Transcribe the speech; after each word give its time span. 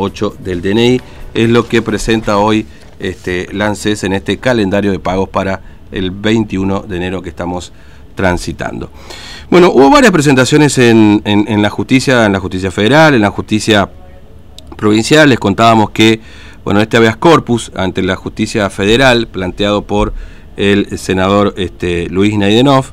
8 0.00 0.36
del 0.38 0.62
DNI, 0.62 1.00
es 1.34 1.50
lo 1.50 1.66
que 1.66 1.82
presenta 1.82 2.38
hoy 2.38 2.66
este, 3.00 3.52
Lances 3.52 4.04
en 4.04 4.12
este 4.12 4.38
calendario 4.38 4.92
de 4.92 5.00
pagos 5.00 5.28
para 5.28 5.60
el 5.90 6.12
21 6.12 6.82
de 6.82 6.96
enero 6.98 7.20
que 7.20 7.30
estamos 7.30 7.72
transitando. 8.14 8.92
Bueno, 9.50 9.72
hubo 9.72 9.90
varias 9.90 10.12
presentaciones 10.12 10.78
en, 10.78 11.20
la 11.24 11.68
justicia, 11.70 12.26
en 12.26 12.32
la 12.32 12.38
justicia 12.38 12.70
federal, 12.70 13.16
en 13.16 13.22
la 13.22 13.32
justicia 13.32 13.90
provincial, 14.76 15.30
les 15.30 15.40
contábamos 15.40 15.90
que, 15.90 16.20
bueno, 16.62 16.80
este 16.80 16.96
habeas 16.96 17.16
corpus 17.16 17.72
ante 17.74 18.00
la 18.00 18.14
justicia 18.14 18.70
federal, 18.70 19.26
planteado 19.26 19.82
por 19.82 20.12
el 20.56 20.96
senador 20.96 21.54
este, 21.56 22.08
Luis 22.08 22.38
Naidenov, 22.38 22.84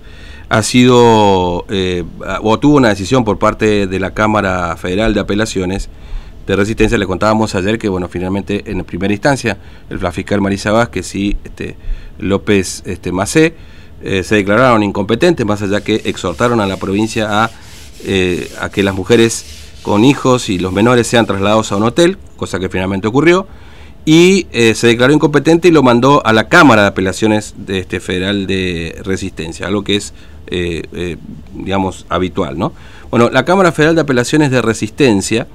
ha 0.50 0.64
sido, 0.64 1.68
eh, 1.70 2.04
o 2.42 2.58
tuvo 2.58 2.78
una 2.78 2.90
decisión 2.90 3.24
por 3.24 3.38
parte 3.38 3.86
de 3.86 4.00
la 4.00 4.16
Cámara 4.16 4.76
Federal 4.76 5.14
de 5.14 5.20
Apelaciones, 5.20 5.88
de 6.48 6.56
resistencia 6.56 6.98
le 6.98 7.08
contábamos 7.08 7.56
ayer 7.56 7.78
que 7.78 7.90
bueno 7.90 8.08
finalmente 8.08 8.64
en 8.70 8.84
primera 8.84 9.14
instancia 9.14 9.58
el 9.90 10.00
fiscal 10.12 10.42
Marisa 10.42 10.72
Vázquez 10.72 11.16
y 11.16 11.36
este 11.44 11.76
López 12.20 12.84
este 12.86 13.12
Macé 13.12 13.56
eh, 14.04 14.24
se 14.24 14.36
declararon 14.36 14.84
incompetentes 14.84 15.46
más 15.46 15.62
allá 15.62 15.82
que 15.82 16.02
exhortaron 16.06 16.62
a 16.62 16.68
la 16.68 16.78
provincia 16.78 17.46
a, 17.46 17.52
eh, 18.04 18.52
a 18.62 18.70
que 18.70 18.84
las 18.84 18.94
mujeres 18.94 19.46
con 19.82 20.04
hijos 20.06 20.50
y 20.50 20.60
los 20.60 20.72
menores 20.72 21.08
sean 21.08 21.26
trasladados 21.26 21.72
a 21.72 21.78
un 21.78 21.84
hotel 21.84 22.18
cosa 22.38 22.60
que 22.60 22.70
finalmente 22.70 23.08
ocurrió 23.08 23.48
y 24.06 24.46
eh, 24.52 24.76
se 24.76 24.86
declaró 24.86 25.14
incompetente 25.14 25.70
y 25.70 25.72
lo 25.72 25.82
mandó 25.82 26.24
a 26.28 26.32
la 26.32 26.48
Cámara 26.48 26.84
de 26.84 26.88
Apelaciones 26.90 27.56
de 27.58 27.80
este 27.80 28.00
Federal 28.00 28.46
de 28.46 29.02
Resistencia, 29.04 29.66
algo 29.66 29.84
que 29.84 29.96
es, 29.96 30.14
digamos, 31.56 32.06
habitual, 32.08 32.56
¿no? 32.56 32.72
Bueno, 33.10 33.32
la 33.32 33.46
Cámara 33.46 33.72
Federal 33.72 33.96
de 33.96 34.02
Apelaciones 34.02 34.52
de 34.52 34.62
Resistencia 34.62 35.48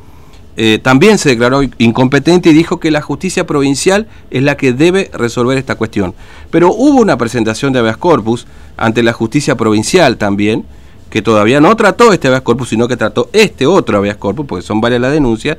eh, 0.56 0.78
también 0.82 1.18
se 1.18 1.30
declaró 1.30 1.62
incompetente 1.78 2.50
y 2.50 2.52
dijo 2.52 2.80
que 2.80 2.90
la 2.90 3.00
justicia 3.00 3.46
provincial 3.46 4.08
es 4.30 4.42
la 4.42 4.56
que 4.56 4.72
debe 4.72 5.10
resolver 5.12 5.56
esta 5.56 5.76
cuestión. 5.76 6.14
Pero 6.50 6.72
hubo 6.72 7.00
una 7.00 7.16
presentación 7.16 7.72
de 7.72 7.78
habeas 7.78 7.96
corpus 7.96 8.46
ante 8.76 9.02
la 9.02 9.12
justicia 9.12 9.56
provincial 9.56 10.16
también, 10.16 10.64
que 11.08 11.22
todavía 11.22 11.60
no 11.60 11.74
trató 11.76 12.12
este 12.12 12.28
habeas 12.28 12.42
corpus, 12.42 12.68
sino 12.68 12.88
que 12.88 12.96
trató 12.96 13.28
este 13.32 13.66
otro 13.66 13.98
habeas 13.98 14.16
corpus, 14.16 14.46
porque 14.46 14.66
son 14.66 14.80
varias 14.80 15.00
las 15.00 15.12
denuncias, 15.12 15.56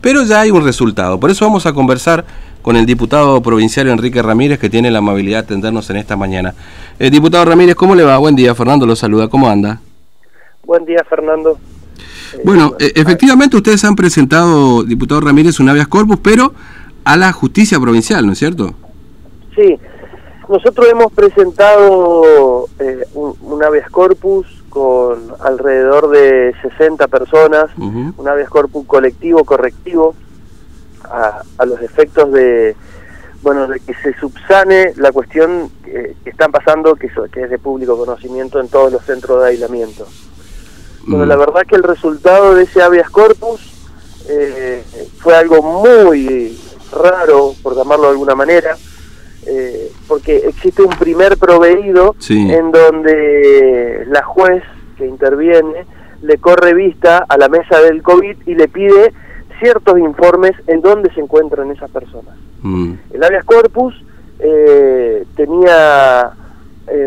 pero 0.00 0.24
ya 0.24 0.40
hay 0.40 0.50
un 0.50 0.64
resultado. 0.64 1.20
Por 1.20 1.30
eso 1.30 1.44
vamos 1.44 1.66
a 1.66 1.72
conversar 1.72 2.24
con 2.62 2.76
el 2.76 2.86
diputado 2.86 3.40
provincial 3.42 3.88
Enrique 3.88 4.22
Ramírez, 4.22 4.58
que 4.58 4.70
tiene 4.70 4.90
la 4.90 4.98
amabilidad 4.98 5.38
de 5.38 5.44
atendernos 5.44 5.88
en 5.90 5.96
esta 5.96 6.16
mañana. 6.16 6.54
Eh, 6.98 7.10
diputado 7.10 7.44
Ramírez, 7.44 7.74
¿cómo 7.74 7.94
le 7.94 8.04
va? 8.04 8.18
Buen 8.18 8.36
día, 8.36 8.54
Fernando 8.54 8.86
lo 8.86 8.96
saluda, 8.96 9.28
¿cómo 9.28 9.48
anda? 9.48 9.80
Buen 10.64 10.84
día, 10.84 11.04
Fernando. 11.08 11.58
Bueno, 12.44 12.74
e, 12.78 12.92
efectivamente 12.96 13.56
ustedes 13.56 13.84
han 13.84 13.96
presentado, 13.96 14.82
diputado 14.84 15.20
Ramírez, 15.20 15.60
un 15.60 15.68
habeas 15.68 15.88
corpus, 15.88 16.18
pero 16.22 16.52
a 17.04 17.16
la 17.16 17.32
justicia 17.32 17.78
provincial, 17.80 18.26
¿no 18.26 18.32
es 18.32 18.38
cierto? 18.38 18.74
Sí, 19.54 19.78
nosotros 20.48 20.86
hemos 20.90 21.12
presentado 21.12 22.66
eh, 22.78 23.04
un, 23.14 23.62
habeas 23.62 23.90
corpus 23.90 24.46
con 24.68 25.32
alrededor 25.40 26.10
de 26.10 26.54
60 26.62 27.08
personas, 27.08 27.66
un 27.76 28.28
habeas 28.28 28.48
corpus 28.48 28.86
colectivo, 28.86 29.44
correctivo, 29.44 30.14
a, 31.10 31.64
los 31.64 31.80
efectos 31.82 32.32
de, 32.32 32.76
bueno, 33.42 33.66
de 33.66 33.80
que 33.80 33.94
se 33.94 34.14
subsane 34.18 34.92
la 34.96 35.12
cuestión 35.12 35.70
que, 35.84 36.14
están 36.24 36.52
pasando, 36.52 36.94
que, 36.94 37.10
que 37.32 37.42
es 37.42 37.50
de 37.50 37.58
público 37.58 37.96
conocimiento 37.96 38.60
en 38.60 38.68
todos 38.68 38.92
los 38.92 39.04
centros 39.04 39.42
de 39.42 39.48
aislamiento. 39.48 40.06
Bueno, 41.10 41.26
la 41.26 41.36
mm. 41.36 41.40
verdad 41.40 41.62
que 41.66 41.74
el 41.74 41.82
resultado 41.82 42.54
de 42.54 42.62
ese 42.62 42.82
habeas 42.82 43.10
corpus 43.10 43.60
eh, 44.28 44.84
fue 45.18 45.34
algo 45.34 45.60
muy 45.60 46.56
raro, 46.92 47.52
por 47.64 47.74
llamarlo 47.74 48.04
de 48.04 48.10
alguna 48.10 48.36
manera, 48.36 48.76
eh, 49.44 49.90
porque 50.06 50.36
existe 50.36 50.82
un 50.82 50.96
primer 50.96 51.36
proveído 51.36 52.14
en 52.28 52.70
donde 52.70 54.04
la 54.08 54.22
juez 54.22 54.62
que 54.96 55.06
interviene 55.06 55.84
le 56.22 56.38
corre 56.38 56.74
vista 56.74 57.24
a 57.28 57.36
la 57.38 57.48
mesa 57.48 57.80
del 57.80 58.02
COVID 58.02 58.36
y 58.46 58.54
le 58.54 58.68
pide 58.68 59.12
ciertos 59.58 59.98
informes 59.98 60.52
en 60.68 60.80
dónde 60.80 61.12
se 61.12 61.20
encuentran 61.20 61.72
esas 61.72 61.90
personas. 61.90 62.36
Mm. 62.62 62.92
El 63.12 63.24
habeas 63.24 63.44
corpus 63.44 63.94
eh, 64.38 65.24
tenía 65.34 66.34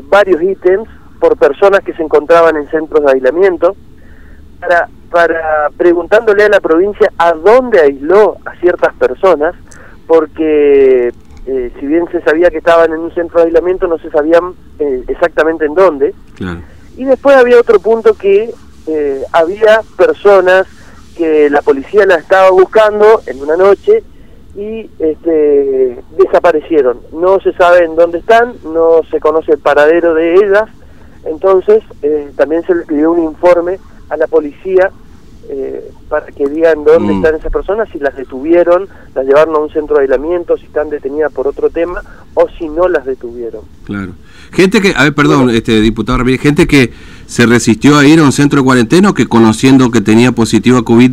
varios 0.09 0.41
ítems 0.41 0.89
por 1.19 1.37
personas 1.37 1.79
que 1.85 1.93
se 1.93 2.03
encontraban 2.03 2.57
en 2.57 2.67
centros 2.69 3.05
de 3.05 3.11
aislamiento, 3.13 3.77
para, 4.67 4.89
para 5.11 5.69
preguntándole 5.77 6.45
a 6.45 6.49
la 6.49 6.59
provincia 6.59 7.11
a 7.17 7.33
dónde 7.33 7.81
aisló 7.81 8.37
a 8.45 8.55
ciertas 8.59 8.93
personas, 8.95 9.55
porque 10.07 11.13
eh, 11.45 11.71
si 11.79 11.85
bien 11.85 12.05
se 12.11 12.21
sabía 12.21 12.49
que 12.49 12.57
estaban 12.57 12.91
en 12.93 12.99
un 12.99 13.13
centro 13.13 13.39
de 13.39 13.47
aislamiento, 13.47 13.87
no 13.87 13.97
se 13.97 14.09
sabían 14.09 14.53
eh, 14.79 15.03
exactamente 15.07 15.65
en 15.65 15.73
dónde. 15.73 16.13
Y 16.97 17.05
después 17.05 17.35
había 17.35 17.59
otro 17.59 17.79
punto 17.79 18.13
que 18.13 18.53
eh, 18.87 19.23
había 19.31 19.81
personas 19.97 20.67
que 21.17 21.49
la 21.49 21.61
policía 21.61 22.05
la 22.05 22.15
estaba 22.15 22.49
buscando 22.51 23.21
en 23.27 23.41
una 23.41 23.55
noche 23.55 24.03
y 24.55 24.89
este, 24.99 25.99
desaparecieron. 26.17 26.99
No 27.11 27.39
se 27.39 27.53
sabe 27.53 27.85
en 27.85 27.95
dónde 27.95 28.19
están, 28.19 28.53
no 28.63 29.01
se 29.09 29.19
conoce 29.19 29.53
el 29.53 29.59
paradero 29.59 30.13
de 30.13 30.35
ellas 30.35 30.69
entonces, 31.25 31.83
eh, 32.01 32.31
también 32.35 32.63
se 32.63 32.75
le 32.75 32.85
pidió 32.85 33.11
un 33.11 33.23
informe 33.23 33.79
a 34.09 34.17
la 34.17 34.27
policía 34.27 34.91
eh, 35.49 35.91
para 36.07 36.27
que 36.27 36.47
digan 36.47 36.85
dónde 36.85 37.13
mm. 37.13 37.17
están 37.17 37.35
esas 37.35 37.51
personas, 37.51 37.89
si 37.91 37.99
las 37.99 38.15
detuvieron, 38.15 38.87
las 39.13 39.25
llevaron 39.25 39.55
a 39.55 39.59
un 39.59 39.69
centro 39.69 39.97
de 39.97 40.03
aislamiento, 40.03 40.55
si 40.57 40.65
están 40.65 40.89
detenidas 40.89 41.33
por 41.33 41.47
otro 41.47 41.69
tema 41.69 42.01
o 42.33 42.47
si 42.57 42.69
no 42.69 42.87
las 42.87 43.05
detuvieron. 43.05 43.61
Claro. 43.83 44.13
Gente 44.51 44.79
que, 44.79 44.93
a 44.95 45.03
ver, 45.03 45.13
perdón, 45.13 45.49
este 45.49 45.81
diputado 45.81 46.19
Ramírez, 46.19 46.41
gente 46.41 46.65
que 46.67 46.93
se 47.25 47.45
resistió 47.45 47.97
a 47.97 48.05
ir 48.05 48.19
a 48.19 48.23
un 48.23 48.31
centro 48.31 48.59
de 48.59 48.65
cuarentena 48.65 49.13
que 49.13 49.25
conociendo 49.27 49.91
que 49.91 49.99
tenía 49.99 50.31
positivo 50.31 50.77
a 50.77 50.85
COVID 50.85 51.11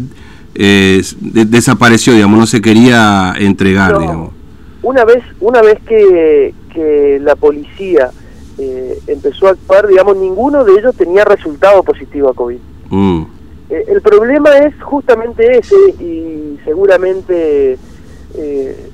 eh, 0.55 1.03
desapareció, 1.21 2.13
digamos, 2.13 2.39
no 2.39 2.47
se 2.47 2.61
quería 2.61 3.35
entregar, 3.39 3.99
digamos. 3.99 4.33
Una 4.83 5.05
vez, 5.05 5.25
una 5.41 5.61
vez 5.61 5.79
que, 5.87 6.55
que 6.73 7.19
la 7.21 7.35
policía 7.35 8.11
eh, 8.59 8.99
empezó 9.07 9.49
a 9.49 9.51
actuar, 9.51 9.87
digamos, 9.87 10.17
ninguno 10.17 10.65
de 10.65 10.79
ellos 10.79 10.95
tenía 10.95 11.25
resultado 11.25 11.83
positivo 11.83 12.29
a 12.29 12.35
COVID. 12.35 12.59
Mm. 12.91 13.23
Eh, 13.71 13.85
el 13.89 14.03
problema 14.03 14.59
es 14.59 14.81
justamente 14.83 15.59
ese 15.59 15.77
y 15.99 16.59
seguramente 16.65 17.79
eh, 18.35 18.91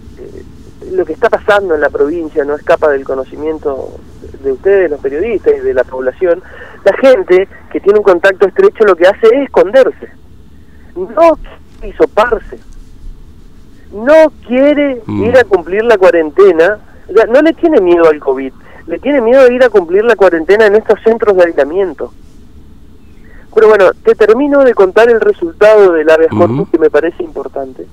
lo 0.92 1.04
que 1.04 1.12
está 1.12 1.28
pasando 1.28 1.74
en 1.74 1.80
la 1.80 1.90
provincia 1.90 2.44
no 2.44 2.54
escapa 2.54 2.90
del 2.90 3.04
conocimiento 3.04 3.94
de 4.42 4.52
ustedes, 4.52 4.90
los 4.90 5.00
periodistas 5.00 5.54
y 5.56 5.60
de 5.60 5.74
la 5.74 5.84
población. 5.84 6.42
La 6.84 6.96
gente 6.98 7.48
que 7.72 7.80
tiene 7.80 7.98
un 7.98 8.04
contacto 8.04 8.46
estrecho 8.46 8.84
lo 8.84 8.94
que 8.94 9.06
hace 9.06 9.26
es 9.26 9.44
esconderse, 9.44 10.08
no 10.94 11.38
hisoparse, 11.82 12.58
no 13.92 14.30
quiere 14.46 15.02
mm. 15.04 15.24
ir 15.24 15.38
a 15.38 15.44
cumplir 15.44 15.84
la 15.84 15.98
cuarentena, 15.98 16.78
no 17.28 17.42
le 17.42 17.52
tiene 17.54 17.80
miedo 17.80 18.08
al 18.08 18.20
COVID 18.20 18.52
le 18.86 18.98
tiene 18.98 19.20
miedo 19.20 19.44
de 19.44 19.54
ir 19.54 19.64
a 19.64 19.68
cumplir 19.68 20.04
la 20.04 20.16
cuarentena 20.16 20.66
en 20.66 20.76
estos 20.76 21.00
centros 21.02 21.36
de 21.36 21.44
aislamiento. 21.44 22.12
Pero 23.56 23.68
bueno, 23.68 23.86
te 24.04 24.14
termino 24.14 24.64
de 24.64 24.74
contar 24.74 25.08
el 25.08 25.18
resultado 25.18 25.94
del 25.94 26.10
habeas 26.10 26.30
corpus 26.30 26.68
que 26.68 26.78
me 26.78 26.90
parece 26.90 27.22
importante. 27.22 27.86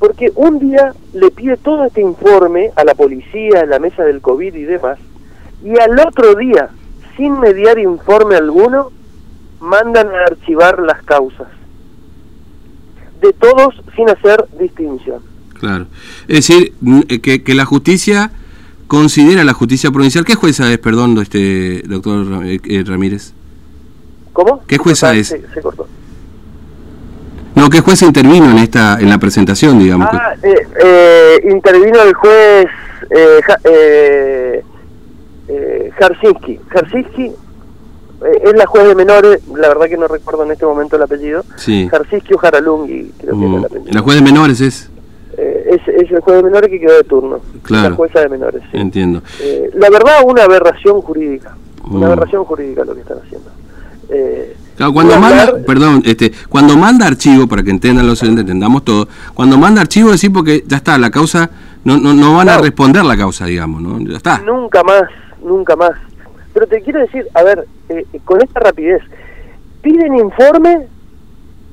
Porque 0.00 0.32
un 0.34 0.58
día 0.58 0.92
le 1.14 1.30
pide 1.30 1.56
todo 1.56 1.84
este 1.84 2.00
informe 2.00 2.72
a 2.74 2.82
la 2.82 2.96
policía, 2.96 3.60
a 3.60 3.66
la 3.66 3.78
mesa 3.78 4.02
del 4.02 4.20
COVID 4.20 4.52
y 4.56 4.64
demás, 4.64 4.98
y 5.64 5.78
al 5.78 6.00
otro 6.00 6.34
día, 6.34 6.70
sin 7.16 7.38
mediar 7.38 7.78
informe 7.78 8.34
alguno, 8.34 8.90
mandan 9.60 10.08
a 10.08 10.24
archivar 10.24 10.80
las 10.80 11.00
causas. 11.04 11.46
De 13.20 13.32
todos 13.34 13.80
sin 13.94 14.10
hacer 14.10 14.46
distinción. 14.58 15.22
Claro. 15.60 15.86
Es 16.26 16.48
decir, 16.48 16.72
que, 17.22 17.44
que 17.44 17.54
la 17.54 17.66
justicia 17.66 18.32
considera 18.88 19.44
la 19.44 19.52
justicia 19.52 19.92
provincial. 19.92 20.24
¿Qué 20.24 20.34
jueza 20.34 20.72
es, 20.72 20.78
perdón, 20.78 21.16
este 21.18 21.82
doctor 21.86 22.44
eh, 22.44 22.58
eh, 22.64 22.82
Ramírez? 22.84 23.34
¿Cómo? 24.38 24.62
¿Qué 24.68 24.78
jueza 24.78 25.12
es? 25.14 25.26
Se, 25.26 25.60
cortó. 25.60 25.88
No, 27.56 27.68
¿qué 27.68 27.80
juez 27.80 28.02
intervino 28.02 28.48
en 28.48 28.58
esta 28.58 28.96
en 29.00 29.08
la 29.08 29.18
presentación, 29.18 29.80
digamos? 29.80 30.06
Ah, 30.12 30.34
eh, 30.40 31.40
intervino 31.50 32.00
el 32.02 32.14
juez 32.14 32.68
eh, 33.10 34.62
eh, 35.48 35.90
Jarsinski. 35.98 36.60
Jarsinski 36.68 37.32
es 38.44 38.54
la 38.54 38.64
juez 38.66 38.86
de 38.86 38.94
menores, 38.94 39.40
la 39.48 39.66
verdad 39.66 39.86
que 39.88 39.96
no 39.96 40.06
recuerdo 40.06 40.44
en 40.44 40.52
este 40.52 40.64
momento 40.64 40.94
el 40.94 41.02
apellido. 41.02 41.44
Sí. 41.56 41.88
Jarsinski 41.88 42.34
o 42.34 42.38
Jaralungi, 42.38 43.10
creo 43.18 43.36
que 43.36 43.44
el 43.44 43.50
mm. 43.50 43.64
apellido. 43.64 43.92
¿La 43.92 44.02
juez 44.02 44.18
de 44.18 44.22
menores 44.22 44.60
es? 44.60 44.88
es, 45.36 46.10
el 46.12 46.20
juez 46.20 46.36
de 46.36 46.42
menores 46.44 46.70
que 46.70 46.78
quedó 46.78 46.94
de 46.94 47.02
turno. 47.02 47.40
Claro. 47.62 47.90
La 47.90 47.96
jueza 47.96 48.20
de 48.20 48.28
menores. 48.28 48.62
Entiendo. 48.72 49.20
Eh, 49.40 49.68
la 49.74 49.90
verdad, 49.90 50.22
una 50.24 50.44
aberración 50.44 51.00
jurídica. 51.00 51.56
Una 51.90 51.98
mm. 51.98 52.04
aberración 52.04 52.44
jurídica 52.44 52.84
lo 52.84 52.94
que 52.94 53.00
están 53.00 53.18
haciendo. 53.18 53.57
Eh, 54.10 54.56
cuando 54.92 55.18
manda, 55.18 55.52
perdón, 55.66 56.02
este, 56.04 56.32
cuando 56.48 56.76
manda 56.76 57.06
archivo, 57.06 57.48
para 57.48 57.62
que 57.62 57.70
entiendan 57.70 58.06
los 58.06 58.22
entendamos 58.22 58.84
todo, 58.84 59.08
cuando 59.34 59.58
manda 59.58 59.80
archivo 59.80 60.12
decir 60.12 60.32
porque 60.32 60.62
ya 60.66 60.76
está, 60.76 60.96
la 60.98 61.10
causa, 61.10 61.50
no, 61.84 61.98
no, 61.98 62.14
no 62.14 62.36
van 62.36 62.48
a 62.48 62.58
responder 62.58 63.04
la 63.04 63.16
causa, 63.16 63.46
digamos, 63.46 63.82
¿no? 63.82 63.98
Ya 64.08 64.16
está. 64.16 64.38
Nunca 64.38 64.84
más, 64.84 65.02
nunca 65.42 65.74
más. 65.74 65.92
Pero 66.54 66.66
te 66.66 66.80
quiero 66.82 67.00
decir, 67.00 67.26
a 67.34 67.42
ver, 67.42 67.66
eh, 67.88 68.06
con 68.24 68.40
esta 68.40 68.60
rapidez, 68.60 69.02
piden 69.82 70.16
informe 70.16 70.86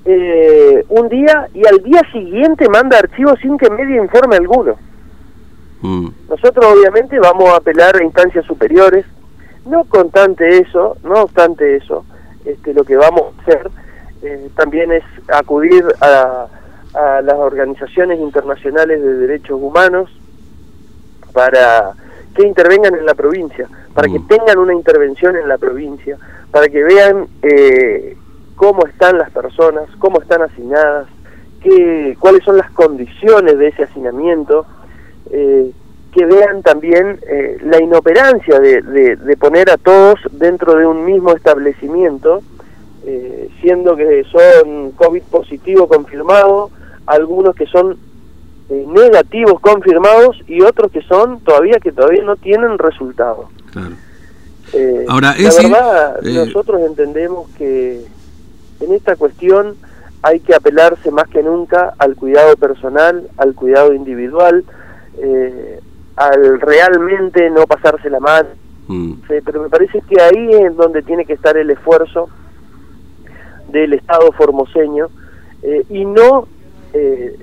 eh, 0.05 0.85
un 0.89 1.09
día 1.09 1.47
y 1.53 1.65
al 1.67 1.83
día 1.83 2.01
siguiente 2.11 2.69
manda 2.69 2.97
archivo 2.97 3.35
sin 3.41 3.57
que 3.57 3.69
medie 3.69 4.01
informe 4.01 4.35
alguno. 4.35 4.75
Mm. 5.81 6.09
Nosotros 6.29 6.65
obviamente 6.65 7.19
vamos 7.19 7.49
a 7.49 7.57
apelar 7.57 7.95
a 7.95 8.03
instancias 8.03 8.45
superiores, 8.45 9.05
no 9.65 9.81
obstante 9.81 10.59
eso, 10.59 10.97
no 11.03 11.23
obstante 11.23 11.77
eso, 11.77 12.05
este, 12.45 12.74
lo 12.74 12.83
que 12.83 12.95
vamos 12.95 13.33
a 13.38 13.42
hacer 13.42 13.69
eh, 14.21 14.50
también 14.56 14.92
es 14.92 15.03
acudir 15.27 15.83
a, 16.01 16.47
a 16.94 17.21
las 17.21 17.36
organizaciones 17.36 18.19
internacionales 18.19 19.01
de 19.01 19.13
derechos 19.15 19.59
humanos 19.62 20.09
para 21.33 21.94
que 22.33 22.47
intervengan 22.47 22.95
en 22.95 23.06
la 23.06 23.13
provincia, 23.13 23.68
para 23.94 24.07
que 24.07 24.19
mm. 24.19 24.27
tengan 24.27 24.57
una 24.57 24.74
intervención 24.74 25.36
en 25.36 25.47
la 25.47 25.57
provincia, 25.57 26.18
para 26.51 26.68
que 26.68 26.83
vean 26.83 27.27
eh, 27.42 28.18
cómo 28.56 28.86
están 28.88 29.18
las 29.18 29.31
personas, 29.31 29.89
cómo 30.00 30.21
están 30.21 30.42
asignadas, 30.42 31.07
qué, 31.62 32.15
cuáles 32.19 32.44
son 32.44 32.57
las 32.57 32.71
condiciones 32.71 33.57
de 33.57 33.68
ese 33.68 33.83
hacinamiento, 33.83 34.65
eh, 35.31 35.71
que 36.15 36.25
vean 36.25 36.63
también 36.63 37.19
eh, 37.27 37.57
la 37.65 37.81
inoperancia 37.81 38.57
de, 38.59 38.81
de, 39.17 39.38
poner 39.38 39.69
a 39.69 39.75
todos 39.75 40.17
dentro 40.31 40.75
de 40.75 40.85
un 40.85 41.03
mismo 41.03 41.33
establecimiento, 41.33 42.41
eh, 43.06 43.50
siendo 43.59 43.97
que 43.97 44.23
son 44.31 44.91
COVID 44.91 45.23
positivo 45.23 45.89
confirmado, 45.89 46.71
algunos 47.06 47.53
que 47.53 47.65
son 47.65 47.97
eh, 48.69 48.85
negativos 48.88 49.59
confirmados 49.59 50.38
y 50.47 50.62
otros 50.62 50.89
que 50.89 51.01
son 51.01 51.41
todavía 51.41 51.79
que 51.83 51.91
todavía 51.91 52.23
no 52.23 52.38
tienen 52.38 52.77
resultados. 52.77 53.47
Ahora, 55.09 55.35
la 55.38 55.50
verdad, 55.53 56.21
nosotros 56.21 56.81
entendemos 56.88 57.50
que 57.57 58.06
en 58.79 58.94
esta 58.94 59.18
cuestión 59.18 59.75
hay 60.21 60.39
que 60.39 60.56
apelarse 60.56 61.11
más 61.11 61.27
que 61.27 61.44
nunca 61.44 61.94
al 61.97 62.15
cuidado 62.15 62.56
personal, 62.56 63.27
al 63.38 63.53
cuidado 63.53 63.94
individual, 63.94 64.63
eh, 65.18 65.79
al 66.15 66.59
realmente 66.62 67.50
no 67.50 67.65
pasarse 67.65 68.09
la 68.09 68.19
mano. 68.19 68.50
Mm. 68.88 69.13
pero 69.44 69.63
me 69.63 69.69
parece 69.69 70.00
que 70.07 70.21
ahí 70.21 70.47
es 70.63 70.75
donde 70.75 71.01
tiene 71.01 71.25
que 71.25 71.33
estar 71.33 71.57
el 71.57 71.71
esfuerzo 71.71 72.29
del 73.71 73.94
Estado 73.94 74.31
formoseño 74.31 75.07
eh, 75.63 75.83
y 75.89 76.06
no 76.06 76.47
eh, 76.94 77.35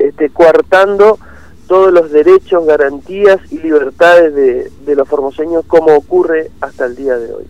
este, 0.00 0.30
coartando 0.30 1.18
todos 1.66 1.92
los 1.92 2.10
derechos, 2.10 2.66
garantías 2.66 3.40
y 3.50 3.58
libertades 3.58 4.34
de, 4.34 4.70
de, 4.84 4.96
los 4.96 5.08
formoseños 5.08 5.64
como 5.66 5.94
ocurre 5.94 6.50
hasta 6.60 6.86
el 6.86 6.94
día 6.94 7.16
de 7.16 7.32
hoy. 7.32 7.44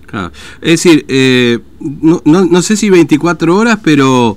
Es 0.61 0.83
decir, 0.83 1.05
eh, 1.09 1.59
no, 1.81 2.23
no, 2.25 2.45
no, 2.45 2.63
sé 2.63 2.77
si 2.77 2.91
24 2.91 3.57
horas, 3.57 3.79
pero 3.83 4.37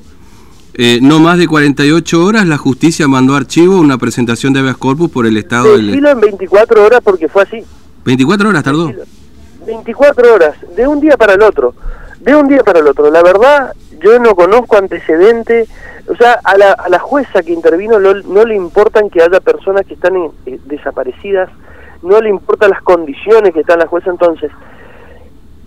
eh, 0.77 1.00
no 1.01 1.19
más 1.19 1.38
de 1.38 1.47
48 1.47 2.24
horas 2.24 2.45
la 2.47 2.57
justicia 2.57 3.07
mandó 3.07 3.35
archivo 3.35 3.79
una 3.79 3.97
presentación 3.97 4.53
de 4.53 4.59
habeas 4.59 4.77
corpus 4.77 5.09
por 5.09 5.25
el 5.25 5.38
Estado 5.38 5.75
del... 5.75 6.06
en 6.06 6.19
24 6.19 6.85
horas 6.85 7.01
porque 7.03 7.27
fue 7.27 7.44
así. 7.44 7.63
24 8.06 8.50
horas 8.50 8.63
tardó. 8.63 8.91
24 9.65 10.33
horas, 10.33 10.56
de 10.75 10.88
un 10.88 11.01
día 11.01 11.18
para 11.18 11.33
el 11.33 11.41
otro, 11.41 11.74
de 12.21 12.35
un 12.35 12.47
día 12.47 12.63
para 12.63 12.79
el 12.79 12.88
otro. 12.88 13.12
La 13.12 13.21
verdad, 13.21 13.74
yo 14.01 14.18
no 14.19 14.33
conozco 14.33 14.77
antecedente 14.77 15.68
o 16.07 16.15
sea, 16.15 16.39
a 16.44 16.57
la, 16.57 16.71
a 16.71 16.89
la 16.89 17.00
jueza 17.00 17.44
que 17.44 17.51
intervino 17.51 18.00
no, 18.00 18.13
no 18.13 18.45
le 18.45 18.56
importan 18.56 19.09
que 19.09 19.21
haya 19.21 19.39
personas 19.41 19.85
que 19.85 19.95
están 19.95 20.15
eh, 20.45 20.59
desaparecidas, 20.65 21.50
no 22.01 22.21
le 22.21 22.30
importan 22.30 22.69
las 22.69 22.81
condiciones 22.81 23.53
que 23.53 23.59
está 23.59 23.75
la 23.75 23.88
jueza. 23.88 24.09
Entonces, 24.09 24.51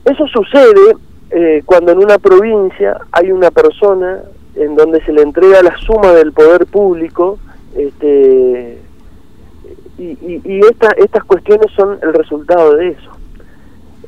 eso 0.05 0.27
sucede 0.29 0.97
eh, 1.31 1.63
cuando 1.67 1.93
en 1.93 1.99
una 1.99 2.19
provincia 2.19 2.97
hay 3.13 3.31
una 3.33 3.51
persona 3.51 4.21
en 4.61 4.77
donde 4.77 5.03
se 5.05 5.13
le 5.13 5.23
entrega 5.23 5.63
la 5.63 5.77
suma 5.79 6.13
del 6.13 6.33
poder 6.33 6.67
público, 6.67 7.39
este, 7.75 8.79
y, 9.99 10.19
y, 10.45 10.61
estas 10.99 11.25
cuestiones 11.25 11.73
son 11.75 11.99
el 12.03 12.13
resultado 12.13 12.77
de 12.77 12.89
eso. 12.89 13.11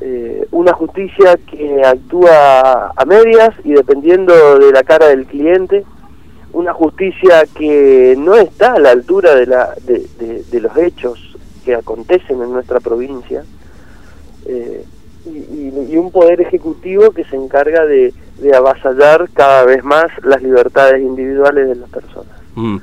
Eh, 0.01 0.47
una 0.51 0.73
justicia 0.73 1.37
que 1.49 1.83
actúa 1.83 2.91
a 2.95 3.05
medias 3.05 3.49
y 3.63 3.71
dependiendo 3.73 4.59
de 4.59 4.71
la 4.71 4.83
cara 4.83 5.07
del 5.07 5.25
cliente, 5.25 5.85
una 6.51 6.73
justicia 6.73 7.45
que 7.55 8.15
no 8.17 8.35
está 8.35 8.73
a 8.73 8.79
la 8.79 8.91
altura 8.91 9.33
de, 9.33 9.47
la, 9.47 9.73
de, 9.85 10.59
los 10.59 10.77
hechos 10.77 11.35
que 11.65 11.73
acontecen 11.73 12.41
en 12.43 12.51
nuestra 12.51 12.79
provincia 12.79 13.43
eh, 14.45 14.85
y, 15.25 15.97
un 15.97 16.11
poder 16.11 16.41
ejecutivo 16.41 17.11
que 17.11 17.23
se 17.25 17.35
encarga 17.35 17.85
de, 17.85 18.13
avasallar 18.55 19.29
cada 19.33 19.63
vez 19.63 19.83
más 19.83 20.05
las 20.23 20.41
libertades 20.41 21.01
individuales 21.01 21.69
de 21.69 21.75
las 21.75 21.89
personas. 21.89 22.33
Mm. 22.55 22.77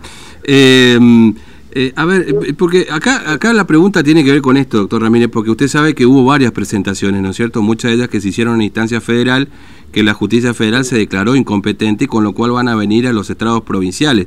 Em, 0.44 1.34
eh, 1.72 1.92
a 1.94 2.04
ver, 2.06 2.26
eh, 2.28 2.54
porque 2.56 2.86
acá, 2.90 3.30
acá 3.30 3.52
la 3.52 3.66
pregunta 3.66 4.02
tiene 4.02 4.24
que 4.24 4.32
ver 4.32 4.40
con 4.40 4.56
esto, 4.56 4.78
doctor 4.78 5.02
Ramírez, 5.02 5.28
porque 5.30 5.50
usted 5.50 5.68
sabe 5.68 5.94
que 5.94 6.06
hubo 6.06 6.24
varias 6.24 6.52
presentaciones, 6.52 7.20
¿no 7.20 7.30
es 7.30 7.36
cierto? 7.36 7.62
Muchas 7.62 7.90
de 7.90 7.96
ellas 7.96 8.08
que 8.08 8.20
se 8.20 8.28
hicieron 8.28 8.56
en 8.56 8.62
instancia 8.62 9.00
federal 9.00 9.48
que 9.92 10.02
la 10.02 10.14
justicia 10.14 10.54
federal 10.54 10.84
se 10.84 10.96
declaró 10.96 11.34
incompetente, 11.36 12.06
con 12.06 12.24
lo 12.24 12.32
cual 12.32 12.52
van 12.52 12.68
a 12.68 12.74
venir 12.74 13.06
a 13.06 13.12
los 13.12 13.28
estrados 13.30 13.62
provinciales. 13.62 14.26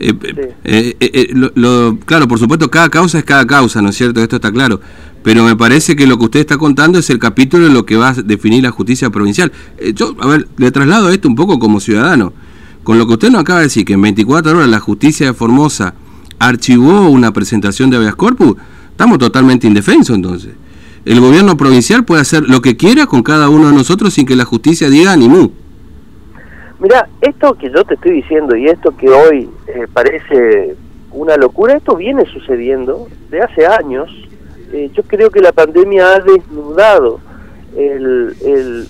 Eh, 0.00 0.12
eh, 0.64 0.96
eh, 1.00 1.28
lo, 1.32 1.98
claro, 2.04 2.26
por 2.28 2.38
supuesto, 2.38 2.70
cada 2.70 2.88
causa 2.88 3.18
es 3.18 3.24
cada 3.24 3.46
causa, 3.46 3.80
¿no 3.82 3.90
es 3.90 3.96
cierto? 3.96 4.20
Esto 4.20 4.36
está 4.36 4.50
claro. 4.50 4.80
Pero 5.22 5.44
me 5.44 5.56
parece 5.56 5.96
que 5.96 6.06
lo 6.06 6.18
que 6.18 6.24
usted 6.26 6.40
está 6.40 6.58
contando 6.58 6.98
es 6.98 7.10
el 7.10 7.18
capítulo 7.18 7.66
de 7.66 7.72
lo 7.72 7.84
que 7.84 7.96
va 7.96 8.10
a 8.10 8.14
definir 8.14 8.62
la 8.62 8.70
justicia 8.70 9.10
provincial. 9.10 9.52
yo, 9.94 10.14
a 10.20 10.26
ver, 10.26 10.48
le 10.56 10.70
traslado 10.70 11.10
esto 11.10 11.28
un 11.28 11.34
poco 11.34 11.58
como 11.58 11.80
ciudadano. 11.80 12.32
Con 12.84 12.98
lo 12.98 13.06
que 13.06 13.14
usted 13.14 13.30
nos 13.30 13.40
acaba 13.40 13.60
de 13.60 13.66
decir, 13.66 13.84
que 13.84 13.94
en 13.94 14.02
24 14.02 14.56
horas 14.56 14.68
la 14.68 14.78
justicia 14.78 15.26
de 15.26 15.34
Formosa 15.34 15.94
archivó 16.38 17.08
una 17.08 17.32
presentación 17.32 17.90
de 17.90 17.96
habeas 17.96 18.14
corpus, 18.14 18.56
estamos 18.90 19.18
totalmente 19.18 19.66
indefensos 19.66 20.14
entonces 20.14 20.52
el 21.06 21.20
gobierno 21.20 21.56
provincial 21.56 22.04
puede 22.04 22.20
hacer 22.20 22.42
lo 22.48 22.60
que 22.60 22.76
quiera 22.76 23.06
con 23.06 23.22
cada 23.22 23.48
uno 23.48 23.68
de 23.68 23.74
nosotros 23.74 24.12
sin 24.12 24.26
que 24.26 24.34
la 24.34 24.44
justicia 24.44 24.90
diga 24.90 25.16
ni 25.16 25.28
mu. 25.28 25.50
Mira, 26.80 27.08
esto 27.20 27.54
que 27.54 27.70
yo 27.70 27.84
te 27.84 27.94
estoy 27.94 28.12
diciendo 28.12 28.56
y 28.56 28.66
esto 28.66 28.94
que 28.96 29.08
hoy 29.08 29.48
eh, 29.68 29.86
parece 29.92 30.74
una 31.12 31.36
locura, 31.36 31.76
esto 31.76 31.94
viene 31.94 32.26
sucediendo 32.26 33.06
de 33.30 33.40
hace 33.40 33.66
años. 33.66 34.10
Eh, 34.72 34.90
yo 34.94 35.04
creo 35.04 35.30
que 35.30 35.40
la 35.40 35.52
pandemia 35.52 36.14
ha 36.14 36.18
desnudado 36.18 37.20
el, 37.76 38.34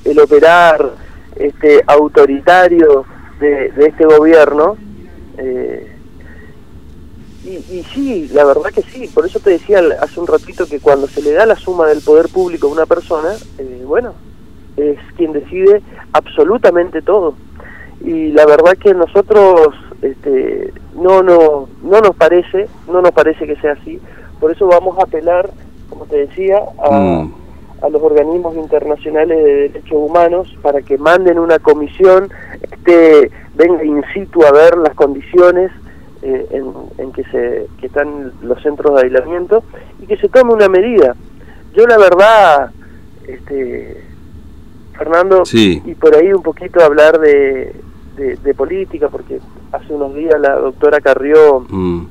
el, 0.04 0.18
operar 0.18 0.92
este 1.36 1.84
autoritario 1.86 3.04
de, 3.38 3.70
de 3.72 3.86
este 3.86 4.06
gobierno. 4.06 4.78
Eh, 5.36 5.95
y, 7.46 7.82
sí, 7.94 8.28
la 8.32 8.44
verdad 8.44 8.70
que 8.74 8.82
sí, 8.82 9.08
por 9.08 9.24
eso 9.24 9.38
te 9.38 9.50
decía 9.50 9.80
hace 10.00 10.18
un 10.18 10.26
ratito 10.26 10.66
que 10.66 10.80
cuando 10.80 11.06
se 11.06 11.22
le 11.22 11.32
da 11.32 11.46
la 11.46 11.54
suma 11.54 11.86
del 11.86 12.02
poder 12.02 12.28
público 12.28 12.66
a 12.66 12.72
una 12.72 12.86
persona, 12.86 13.34
eh, 13.58 13.82
bueno, 13.86 14.14
es 14.76 14.98
quien 15.16 15.32
decide 15.32 15.82
absolutamente 16.12 17.02
todo. 17.02 17.34
Y 18.00 18.32
la 18.32 18.46
verdad 18.46 18.76
que 18.76 18.92
nosotros 18.94 19.74
este, 20.02 20.72
no, 20.94 21.22
no, 21.22 21.68
no 21.82 22.00
nos 22.00 22.16
parece, 22.16 22.68
no 22.88 23.00
nos 23.00 23.12
parece 23.12 23.46
que 23.46 23.56
sea 23.56 23.72
así, 23.72 24.00
por 24.40 24.50
eso 24.50 24.66
vamos 24.66 24.98
a 24.98 25.02
apelar, 25.02 25.50
como 25.88 26.04
te 26.06 26.26
decía, 26.26 26.60
a, 26.82 26.98
mm. 26.98 27.34
a 27.82 27.88
los 27.88 28.02
organismos 28.02 28.56
internacionales 28.56 29.42
de 29.42 29.54
derechos 29.68 29.98
humanos 29.98 30.54
para 30.62 30.82
que 30.82 30.98
manden 30.98 31.38
una 31.38 31.58
comisión, 31.58 32.28
este, 32.60 33.30
venga 33.54 33.84
in 33.84 34.02
situ 34.12 34.44
a 34.44 34.52
ver 34.52 34.76
las 34.78 34.94
condiciones 34.94 35.70
eh, 36.28 36.60
en, 36.98 37.12
que 37.12 37.22
se 37.24 37.68
que 37.78 37.86
están 37.86 38.32
los 38.42 38.60
centros 38.60 38.96
de 38.96 39.02
aislamiento 39.02 39.62
y 40.02 40.06
que 40.06 40.16
se 40.16 40.28
tome 40.28 40.52
una 40.52 40.68
medida. 40.68 41.14
Yo 41.72 41.86
la 41.86 41.96
verdad, 41.96 42.72
este, 43.28 44.02
Fernando, 44.98 45.44
y 45.52 45.94
por 45.94 46.16
ahí 46.16 46.32
un 46.32 46.42
poquito 46.42 46.82
hablar 46.82 47.20
de, 47.20 47.76
de, 48.16 48.54
política, 48.54 49.08
porque 49.08 49.38
hace 49.70 49.92
unos 49.92 50.16
días 50.16 50.34
la 50.40 50.56
doctora 50.56 51.00
Carrió 51.00 51.64
mm. 51.68 52.06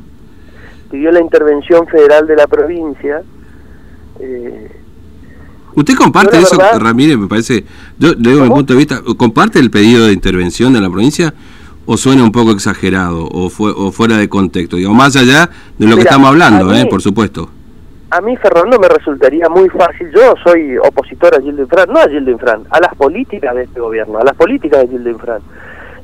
pidió 0.91 1.11
la 1.11 1.19
intervención 1.19 1.85
federal 1.87 2.25
de 2.25 2.35
la 2.37 2.47
provincia. 2.47 3.21
Eh, 4.21 4.71
¿Usted 5.75 5.95
comparte 5.95 6.37
eso, 6.37 6.57
Ramírez? 6.79 7.17
Me 7.17 7.27
parece, 7.27 7.65
yo 7.97 8.13
le 8.13 8.29
digo 8.29 8.43
mi 8.43 8.49
punto 8.49 8.71
de 8.71 8.79
vista, 8.79 9.01
¿comparte 9.17 9.59
el 9.59 9.69
pedido 9.69 10.05
de 10.05 10.13
intervención 10.13 10.71
de 10.71 10.79
la 10.79 10.89
provincia? 10.89 11.33
O 11.85 11.97
suena 11.97 12.23
un 12.23 12.31
poco 12.31 12.51
exagerado 12.51 13.27
o, 13.31 13.49
fue, 13.49 13.71
o 13.75 13.91
fuera 13.91 14.17
de 14.17 14.27
contexto, 14.29 14.77
digo, 14.77 14.93
más 14.93 15.15
allá 15.15 15.49
de 15.77 15.87
lo 15.87 15.95
que 15.95 16.03
estamos 16.03 16.29
hablando, 16.29 16.73
eh, 16.73 16.85
por 16.87 17.01
supuesto. 17.01 17.49
a 18.11 18.21
mí 18.21 18.35
Fernando 18.37 18.79
me 18.79 18.87
resultaría 18.87 19.49
muy 19.49 19.69
fácil, 19.69 20.09
yo 20.11 20.33
soy 20.43 20.77
opositor 20.77 21.35
a 21.35 21.41
Gildo 21.41 21.63
Infran, 21.63 21.89
no 21.89 21.99
a 21.99 22.07
Gildo 22.07 22.31
Infran, 22.31 22.63
a 22.69 22.79
las 22.79 22.95
políticas 22.95 23.55
de 23.55 23.63
este 23.63 23.79
gobierno, 23.79 24.19
a 24.19 24.23
las 24.23 24.35
políticas 24.35 24.81
de 24.81 24.87
Gildo 24.87 25.09
Infran. 25.09 25.41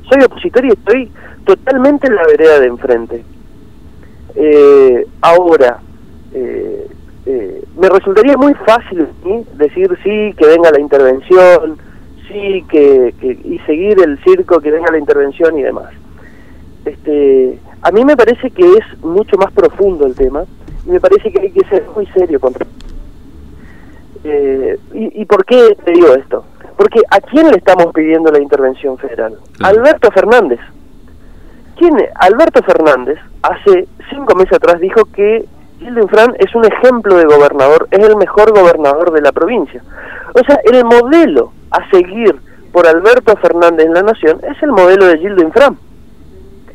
Soy 0.08 0.22
opositor 0.24 0.64
y 0.64 0.68
estoy 0.68 1.10
totalmente 1.44 2.06
en 2.06 2.14
la 2.16 2.26
vereda 2.26 2.60
de 2.60 2.66
enfrente. 2.66 3.24
Eh, 4.34 5.06
ahora, 5.20 5.80
eh, 6.34 6.86
eh, 7.26 7.64
me 7.78 7.88
resultaría 7.88 8.36
muy 8.36 8.54
fácil 8.66 9.06
decir 9.54 9.96
sí, 10.02 10.34
que 10.36 10.46
venga 10.46 10.70
la 10.70 10.80
intervención, 10.80 11.78
sí, 12.32 12.64
que, 12.68 13.14
que, 13.20 13.38
y 13.44 13.58
seguir 13.66 14.00
el 14.02 14.18
circo, 14.24 14.60
que 14.60 14.70
venga 14.70 14.90
la 14.90 14.98
intervención 14.98 15.58
y 15.58 15.62
demás. 15.62 15.92
Este, 16.84 17.58
a 17.82 17.90
mí 17.92 18.04
me 18.04 18.16
parece 18.16 18.50
que 18.50 18.64
es 18.64 18.98
mucho 19.04 19.36
más 19.36 19.52
profundo 19.52 20.06
el 20.06 20.14
tema 20.14 20.44
y 20.86 20.90
me 20.90 21.00
parece 21.00 21.30
que 21.30 21.40
hay 21.40 21.50
que 21.50 21.64
ser 21.68 21.84
muy 21.94 22.06
serio 22.06 22.40
contra 22.40 22.66
eh, 24.24 24.78
y, 24.94 25.22
¿Y 25.22 25.24
por 25.24 25.44
qué 25.44 25.76
te 25.84 25.92
digo 25.92 26.14
esto? 26.14 26.44
Porque 26.76 27.00
¿a 27.10 27.20
quién 27.20 27.48
le 27.50 27.56
estamos 27.56 27.92
pidiendo 27.92 28.30
la 28.30 28.40
intervención 28.40 28.96
federal? 28.98 29.36
Alberto 29.62 30.10
Fernández. 30.10 30.60
¿Quién? 31.76 31.96
Alberto 32.14 32.62
Fernández 32.62 33.18
hace 33.42 33.88
cinco 34.10 34.34
meses 34.36 34.52
atrás 34.54 34.80
dijo 34.80 35.04
que 35.06 35.44
Gildo 35.80 36.02
Infran 36.02 36.34
es 36.38 36.54
un 36.54 36.64
ejemplo 36.64 37.16
de 37.16 37.24
gobernador, 37.24 37.88
es 37.90 37.98
el 37.98 38.16
mejor 38.16 38.52
gobernador 38.52 39.12
de 39.12 39.20
la 39.20 39.32
provincia. 39.32 39.82
O 40.34 40.44
sea, 40.44 40.60
el 40.64 40.84
modelo 40.84 41.52
a 41.70 41.88
seguir 41.90 42.36
por 42.72 42.86
Alberto 42.86 43.36
Fernández 43.36 43.86
en 43.86 43.94
la 43.94 44.02
nación 44.02 44.40
es 44.42 44.62
el 44.62 44.72
modelo 44.72 45.06
de 45.06 45.18
Gildo 45.18 45.42
Infran. 45.42 45.78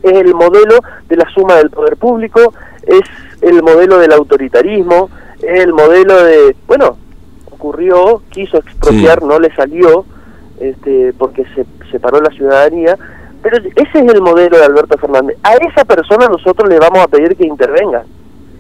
Es 0.04 0.14
el 0.14 0.34
modelo 0.36 0.80
de 1.10 1.16
la 1.18 1.28
suma 1.34 1.56
del 1.56 1.72
poder 1.72 1.98
público, 1.98 2.54
es 2.84 3.02
el 3.42 3.64
modelo 3.64 3.98
del 3.98 4.14
autoritarismo, 4.14 5.10
es 5.42 5.62
el 5.62 5.74
modelo 5.74 6.24
de, 6.24 6.56
bueno, 6.68 6.98
ocurrió, 7.52 8.22
quiso 8.30 8.58
expropiar, 8.58 9.24
no 9.24 9.40
le 9.40 9.54
salió, 9.56 10.06
este, 10.60 11.14
porque 11.18 11.46
se 11.56 11.66
separó 11.92 12.22
la 12.22 12.30
ciudadanía, 12.30 12.98
pero 13.42 13.58
ese 13.58 14.00
es 14.00 14.14
el 14.14 14.22
modelo 14.22 14.58
de 14.58 14.66
Alberto 14.66 14.98
Fernández. 14.98 15.38
A 15.44 15.56
esa 15.56 15.84
persona 15.84 16.28
nosotros 16.28 16.70
le 16.70 16.80
vamos 16.80 17.00
a 17.00 17.08
pedir 17.08 17.36
que 17.36 17.46
intervenga. 17.46 18.04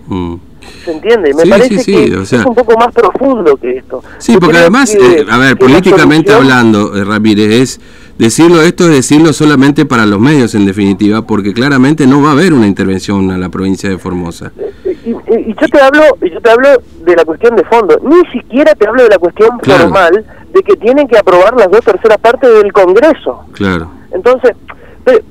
Mm. 0.08 0.36
¿Se 0.84 0.92
entiende? 0.92 1.34
Me 1.34 1.46
parece 1.46 1.84
que 1.84 2.04
es 2.06 2.34
un 2.34 2.56
poco 2.56 2.78
más 2.78 2.94
profundo 2.94 3.58
que 3.58 3.78
esto. 3.78 4.04
Sí, 4.18 4.38
porque 4.40 4.58
además, 4.58 4.94
eh, 4.96 5.26
a 5.30 5.38
ver, 5.38 5.58
políticamente 5.58 6.34
hablando, 6.34 6.96
eh, 6.96 7.04
Ramírez, 7.04 7.52
es 7.52 7.80
decirlo 8.18 8.62
esto 8.62 8.86
es 8.86 8.92
decirlo 8.92 9.32
solamente 9.34 9.86
para 9.86 10.06
los 10.06 10.20
medios 10.20 10.56
en 10.56 10.66
definitiva, 10.66 11.22
porque 11.22 11.54
claramente 11.54 12.08
no 12.08 12.22
va 12.22 12.30
a 12.30 12.32
haber 12.32 12.54
una 12.54 12.68
intervención 12.68 13.30
a 13.32 13.38
la 13.38 13.50
provincia 13.50 13.90
de 13.90 13.98
Formosa. 13.98 14.52
Eh, 14.58 14.98
y, 15.06 15.56
yo 15.60 15.68
te 15.68 15.80
hablo, 15.80 16.04
yo 16.22 16.42
te 16.42 16.50
hablo 16.50 16.70
de 17.04 17.16
la 17.16 17.26
cuestión 17.26 17.56
de 17.56 17.64
fondo, 17.66 18.00
ni 18.04 18.30
siquiera 18.32 18.74
te 18.76 18.88
hablo 18.88 19.04
de 19.04 19.10
la 19.10 19.18
cuestión 19.18 19.60
formal 19.62 20.26
de 20.54 20.62
que 20.62 20.76
tienen 20.78 21.08
que 21.08 21.18
aprobar 21.18 21.56
las 21.56 21.70
dos 21.70 21.82
terceras 21.82 22.18
partes 22.18 22.50
del 22.50 22.72
Congreso. 22.74 23.46
Claro. 23.54 23.92
Entonces, 24.12 24.54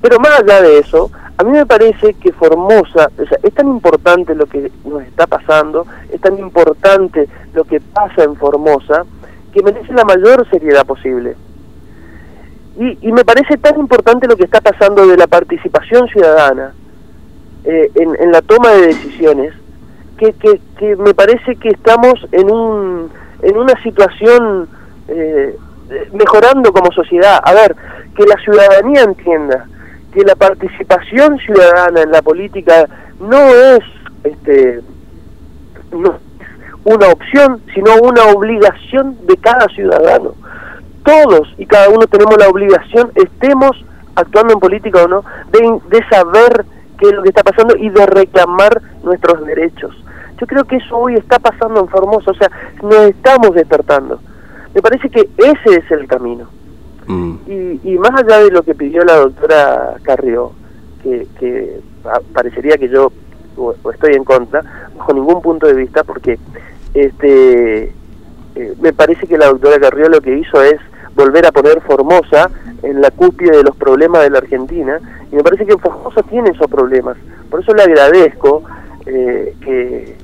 pero, 0.01 0.19
más 0.19 0.41
allá 0.41 0.63
de 0.63 0.79
eso, 0.79 1.11
a 1.39 1.45
mí 1.45 1.51
me 1.51 1.67
parece 1.67 2.15
que 2.15 2.33
Formosa, 2.33 3.11
o 3.19 3.27
sea, 3.27 3.39
es 3.43 3.53
tan 3.53 3.69
importante 3.69 4.35
lo 4.35 4.47
que 4.47 4.71
nos 4.85 5.03
está 5.03 5.27
pasando, 5.27 5.87
es 6.11 6.21
tan 6.21 6.39
importante 6.39 7.29
lo 7.53 7.65
que 7.65 7.81
pasa 7.81 8.25
en 8.25 8.37
Formosa, 8.37 9.05
que 9.53 9.63
merece 9.63 9.93
la 9.93 10.05
mayor 10.05 10.49
seriedad 10.49 10.87
posible. 10.87 11.37
Y, 12.79 13.07
y 13.07 13.13
me 13.13 13.25
parece 13.25 13.59
tan 13.59 13.79
importante 13.79 14.27
lo 14.27 14.37
que 14.37 14.45
está 14.45 14.63
pasando 14.63 15.07
de 15.07 15.17
la 15.17 15.27
participación 15.27 16.09
ciudadana 16.09 16.73
eh, 17.65 17.91
en, 17.95 18.17
en, 18.19 18.33
la 18.33 18.41
toma 18.41 18.71
de 18.71 18.87
decisiones, 18.89 19.53
que, 20.17 20.33
que, 20.35 20.61
que, 20.79 20.97
me 20.97 21.13
parece 21.13 21.57
que 21.57 21.69
estamos 21.69 22.15
en, 22.33 22.51
un, 22.51 23.11
en 23.43 23.57
una 23.59 23.83
situación 23.83 24.69
eh, 25.09 25.55
mejorando 26.15 26.73
como 26.73 26.91
sociedad. 26.93 27.41
A 27.45 27.53
ver, 27.53 27.77
que 28.17 28.25
la 28.25 28.37
ciudadanía 28.37 29.03
entienda 29.03 29.67
que 30.17 30.25
la 30.25 30.35
participación 30.35 31.37
ciudadana 31.41 32.01
en 32.01 32.11
la 32.11 32.23
política 32.23 32.89
no 33.21 33.37
es 33.37 33.81
este 34.25 34.81
no 35.93 36.15
una 36.85 37.09
opción, 37.09 37.61
sino 37.75 37.97
una 37.97 38.23
obligación 38.35 39.19
de 39.27 39.37
cada 39.37 39.67
ciudadano. 39.75 40.35
Todos 41.05 41.53
y 41.59 41.67
cada 41.67 41.91
uno 41.91 42.07
tenemos 42.07 42.35
la 42.39 42.49
obligación, 42.49 43.11
estemos 43.15 43.73
actuando 44.15 44.55
en 44.55 44.61
política 44.61 45.03
o 45.03 45.09
no, 45.09 45.25
de, 45.51 45.81
de 45.91 46.09
saber 46.09 46.65
qué 46.99 47.09
es 47.09 47.13
lo 47.13 47.23
que 47.23 47.29
está 47.29 47.43
pasando 47.43 47.77
y 47.77 47.91
de 47.91 48.07
reclamar 48.07 48.81
nuestros 49.03 49.45
derechos. 49.45 49.95
Yo 50.41 50.47
creo 50.47 50.65
que 50.65 50.77
eso 50.77 50.97
hoy 50.97 51.17
está 51.17 51.39
pasando 51.39 51.81
en 51.81 51.89
Formosa, 51.89 52.31
o 52.31 52.35
sea, 52.35 52.51
nos 52.83 53.11
estamos 53.11 53.53
despertando. 53.53 54.21
Me 54.73 54.81
parece 54.81 55.11
que 55.11 55.29
ese 55.37 55.79
es 55.79 55.91
el 55.91 56.07
camino. 56.07 56.56
Mm. 57.07 57.35
Y, 57.85 57.99
más 57.99 58.11
allá 58.21 58.41
de 58.41 58.51
lo 58.51 58.63
que 58.63 58.75
pidió 58.75 59.05
la 59.05 59.17
doctora 59.17 59.95
Carrió, 60.03 60.53
que, 61.03 61.81
parecería 62.33 62.77
que 62.77 62.89
yo 62.89 63.13
estoy 63.93 64.15
en 64.15 64.25
contra, 64.25 64.63
bajo 64.97 65.15
ningún 65.15 65.41
punto 65.41 65.67
de 65.67 65.75
vista, 65.75 66.03
porque 66.05 66.39
este 66.95 67.93
eh, 68.55 68.75
me 68.81 68.93
parece 68.93 69.27
que 69.27 69.39
la 69.39 69.47
doctora 69.47 69.79
Carrió 69.79 70.09
lo 70.09 70.21
que 70.21 70.37
hizo 70.37 70.63
es 70.63 70.81
volver 71.15 71.47
a 71.47 71.53
poner 71.53 71.81
Formosa 71.83 72.51
en 72.83 73.01
la 73.01 73.11
cúspide 73.11 73.59
de 73.59 73.63
los 73.63 73.77
problemas 73.77 74.23
de 74.23 74.31
la 74.31 74.39
Argentina, 74.39 75.01
y 75.31 75.37
me 75.37 75.43
parece 75.43 75.65
que 75.65 75.79
Formosa 75.79 76.23
tiene 76.25 76.51
esos 76.51 76.69
problemas. 76.69 77.17
Por 77.51 77.61
eso 77.61 77.73
le 77.73 77.83
agradezco 77.83 78.63
eh, 79.07 79.55
que, 79.61 80.17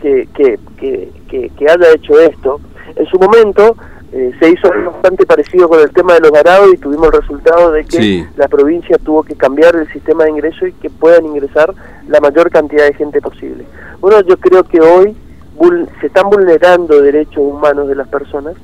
que, 0.00 0.28
que, 0.76 1.50
que 1.50 1.70
haya 1.70 1.92
hecho 1.94 2.18
esto. 2.20 2.60
En 2.94 3.06
su 3.06 3.18
momento, 3.18 3.76
eh, 4.12 4.32
se 4.40 4.50
hizo 4.50 4.68
bastante 4.86 5.26
parecido 5.26 5.68
con 5.68 5.80
el 5.80 5.90
tema 5.90 6.14
de 6.14 6.20
los 6.20 6.30
varados 6.30 6.72
y 6.72 6.78
tuvimos 6.78 7.08
el 7.08 7.20
resultado 7.20 7.72
de 7.72 7.84
que 7.84 8.26
la 8.36 8.48
provincia 8.48 8.96
tuvo 8.98 9.22
que 9.22 9.34
cambiar 9.34 9.76
el 9.76 9.86
sistema 9.92 10.24
de 10.24 10.30
ingreso 10.30 10.66
y 10.66 10.72
que 10.72 10.88
puedan 10.88 11.26
ingresar 11.26 11.74
la 12.08 12.20
mayor 12.20 12.50
cantidad 12.50 12.86
de 12.86 12.94
gente 12.94 13.20
posible. 13.20 13.64
Bueno, 14.00 14.20
yo 14.22 14.38
creo 14.38 14.64
que 14.64 14.80
hoy 14.80 15.14
se 16.00 16.06
están 16.06 16.30
vulnerando 16.30 17.02
derechos 17.02 17.38
humanos 17.38 17.88
de 17.88 17.96
las 17.96 18.08
personas 18.08 18.54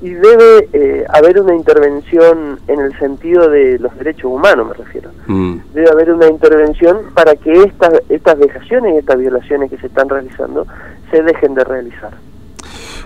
y 0.00 0.10
debe 0.10 0.68
eh, 0.72 1.04
haber 1.08 1.40
una 1.40 1.54
intervención 1.54 2.60
en 2.68 2.80
el 2.80 2.98
sentido 2.98 3.48
de 3.48 3.78
los 3.78 3.96
derechos 3.98 4.26
humanos, 4.26 4.68
me 4.68 4.74
refiero. 4.74 5.10
Mm. 5.26 5.58
Debe 5.74 5.90
haber 5.90 6.12
una 6.12 6.28
intervención 6.28 6.98
para 7.14 7.34
que 7.34 7.52
estas, 7.64 8.00
estas 8.08 8.38
vejaciones 8.38 8.94
y 8.94 8.98
estas 8.98 9.18
violaciones 9.18 9.70
que 9.70 9.78
se 9.78 9.86
están 9.86 10.08
realizando 10.08 10.66
se 11.10 11.22
dejen 11.22 11.54
de 11.54 11.64
realizar. 11.64 12.12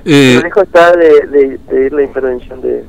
Eh, 0.05 0.41
lejos 0.43 0.63
está 0.65 0.93
de, 0.93 1.59
pedir 1.69 1.93
la 1.93 2.03
intervención 2.03 2.61
de... 2.61 2.85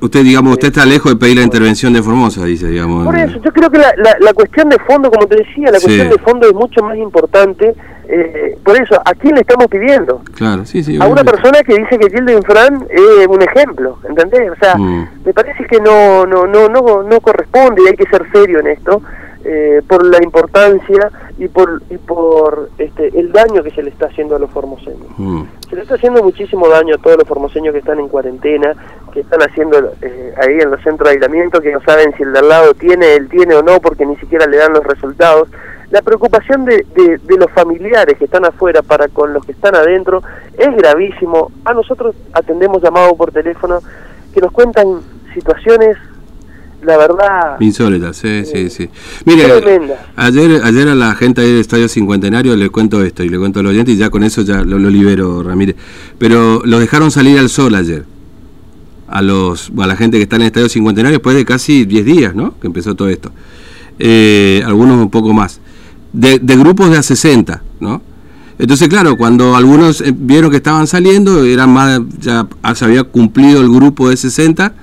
Usted, 0.00 0.22
digamos, 0.22 0.52
usted 0.52 0.68
está 0.68 0.84
lejos 0.84 1.12
de 1.12 1.18
pedir 1.18 1.36
la 1.36 1.44
intervención 1.44 1.92
de 1.94 2.02
Formosa, 2.02 2.44
dice, 2.44 2.66
digamos. 2.66 3.06
Por 3.06 3.16
eso, 3.16 3.40
yo 3.42 3.52
creo 3.52 3.70
que 3.70 3.78
la, 3.78 3.94
la, 4.20 4.34
cuestión 4.34 4.68
de 4.68 4.78
fondo, 4.80 5.10
como 5.10 5.26
te 5.26 5.36
decía, 5.36 5.70
la 5.70 5.80
cuestión 5.80 6.10
de 6.10 6.18
fondo 6.18 6.46
es 6.46 6.52
mucho 6.52 6.82
más 6.82 6.98
importante. 6.98 7.74
Eh, 8.06 8.58
por 8.62 8.76
eso, 8.76 9.00
¿a 9.02 9.14
quién 9.14 9.34
le 9.34 9.40
estamos 9.40 9.66
pidiendo? 9.68 10.20
Claro, 10.34 10.66
sí, 10.66 10.84
sí. 10.84 10.98
A 11.00 11.06
una 11.06 11.24
persona 11.24 11.62
que 11.62 11.74
dice 11.78 11.98
que 11.98 12.10
Gildo 12.10 12.32
Infran 12.32 12.86
es 12.90 13.26
un 13.26 13.40
ejemplo, 13.40 13.98
¿entendés? 14.06 14.50
O 14.50 14.56
sea, 14.56 14.76
mm. 14.76 15.08
me 15.24 15.32
parece 15.32 15.64
que 15.64 15.80
no, 15.80 16.26
no, 16.26 16.46
no, 16.46 16.68
no, 16.68 17.02
no 17.02 17.20
corresponde 17.20 17.82
y 17.84 17.88
hay 17.88 17.96
que 17.96 18.04
ser 18.04 18.26
serio 18.30 18.60
en 18.60 18.66
esto. 18.66 19.00
Eh, 19.46 19.82
por 19.86 20.06
la 20.06 20.22
importancia 20.22 21.10
y 21.36 21.48
por 21.48 21.82
y 21.90 21.98
por 21.98 22.70
este 22.78 23.08
el 23.08 23.30
daño 23.30 23.62
que 23.62 23.70
se 23.72 23.82
le 23.82 23.90
está 23.90 24.06
haciendo 24.06 24.36
a 24.36 24.38
los 24.38 24.50
formoseños. 24.50 25.06
Mm. 25.18 25.42
Se 25.68 25.76
le 25.76 25.82
está 25.82 25.96
haciendo 25.96 26.22
muchísimo 26.22 26.66
daño 26.66 26.94
a 26.94 26.98
todos 26.98 27.18
los 27.18 27.28
formoseños 27.28 27.74
que 27.74 27.80
están 27.80 27.98
en 27.98 28.08
cuarentena, 28.08 28.74
que 29.12 29.20
están 29.20 29.42
haciendo 29.42 29.92
eh, 30.00 30.32
ahí 30.38 30.60
en 30.60 30.70
los 30.70 30.80
centros 30.82 31.10
de 31.10 31.16
aislamiento, 31.16 31.60
que 31.60 31.72
no 31.72 31.82
saben 31.82 32.14
si 32.16 32.22
el 32.22 32.32
de 32.32 32.38
al 32.38 32.48
lado 32.48 32.72
tiene, 32.72 33.16
él 33.16 33.28
tiene 33.28 33.54
o 33.54 33.62
no, 33.62 33.80
porque 33.80 34.06
ni 34.06 34.16
siquiera 34.16 34.46
le 34.46 34.56
dan 34.56 34.72
los 34.72 34.82
resultados. 34.82 35.50
La 35.90 36.00
preocupación 36.00 36.64
de, 36.64 36.86
de, 36.94 37.18
de 37.18 37.36
los 37.36 37.50
familiares 37.50 38.16
que 38.16 38.24
están 38.24 38.46
afuera 38.46 38.80
para 38.80 39.08
con 39.08 39.34
los 39.34 39.44
que 39.44 39.52
están 39.52 39.74
adentro 39.74 40.22
es 40.56 40.74
gravísimo. 40.74 41.50
A 41.66 41.74
nosotros 41.74 42.16
atendemos 42.32 42.82
llamados 42.82 43.12
por 43.18 43.30
teléfono 43.30 43.80
que 44.32 44.40
nos 44.40 44.52
cuentan 44.52 45.02
situaciones 45.34 45.98
la 46.84 46.96
verdad... 46.96 47.56
Insólita, 47.60 48.12
sí, 48.12 48.44
sí, 48.44 48.70
sí. 48.70 48.88
Mire, 49.24 49.44
ayer, 50.16 50.60
ayer 50.64 50.88
a 50.88 50.94
la 50.94 51.14
gente 51.14 51.40
del 51.40 51.58
Estadio 51.58 51.88
Cincuentenario 51.88 52.56
le 52.56 52.70
cuento 52.70 53.02
esto 53.02 53.22
y 53.22 53.28
le 53.28 53.38
cuento 53.38 53.60
a 53.60 53.62
los 53.62 53.70
oyentes 53.70 53.94
y 53.94 53.98
ya 53.98 54.10
con 54.10 54.22
eso 54.22 54.42
ya 54.42 54.62
lo, 54.62 54.78
libero, 54.78 55.42
Ramírez. 55.42 55.76
Pero 56.18 56.62
lo 56.64 56.78
dejaron 56.78 57.10
salir 57.10 57.38
al 57.38 57.48
sol 57.48 57.74
ayer. 57.74 58.04
A, 59.06 59.22
los, 59.22 59.70
a 59.78 59.86
la 59.86 59.96
gente 59.96 60.16
que 60.16 60.24
está 60.24 60.36
en 60.36 60.42
el 60.42 60.46
Estadio 60.46 60.68
Cincuentenario 60.68 61.18
después 61.18 61.36
de 61.36 61.44
casi 61.44 61.84
10 61.84 62.04
días, 62.04 62.34
¿no? 62.34 62.58
Que 62.58 62.66
empezó 62.66 62.94
todo 62.94 63.08
esto. 63.08 63.30
Eh, 63.98 64.62
algunos 64.66 65.00
un 65.00 65.10
poco 65.10 65.32
más. 65.32 65.60
De, 66.12 66.38
de 66.38 66.56
grupos 66.56 66.90
de 66.90 66.98
a 66.98 67.02
60, 67.02 67.62
¿no? 67.80 68.02
Entonces, 68.58 68.88
claro, 68.88 69.16
cuando 69.16 69.56
algunos 69.56 70.00
eh, 70.00 70.14
vieron 70.16 70.50
que 70.50 70.58
estaban 70.58 70.86
saliendo, 70.86 71.44
eran 71.44 71.70
más, 71.70 72.00
ya 72.20 72.46
se 72.74 72.84
había 72.84 73.02
cumplido 73.02 73.60
el 73.60 73.68
grupo 73.68 74.08
de 74.10 74.16
60 74.16 74.74